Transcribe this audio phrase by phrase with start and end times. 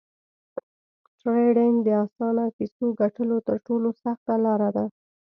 [1.19, 4.85] ټریډینګ د اسانه فیسو ګټلو تر ټولو سخته لار ده